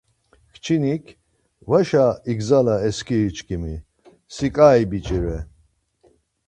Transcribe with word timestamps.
Kçinik, 0.53 1.05
Varşa 1.69 2.05
igzala 2.31 2.75
e 2.87 2.91
skiri 2.97 3.29
çkimi, 3.37 3.75
si 4.35 4.47
ǩai 4.55 4.81
biç̌i 4.89 5.17
re. 5.23 5.37